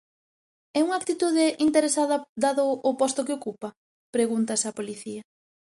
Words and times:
É 0.77 0.79
unha 0.85 0.99
actitude 1.01 1.45
interesada 1.67 2.17
dado 2.43 2.63
o 2.89 2.91
posto 3.01 3.25
que 3.25 3.37
ocupa?, 3.39 3.69
pregúntase 4.15 4.65
a 4.67 4.75
policía. 4.79 5.21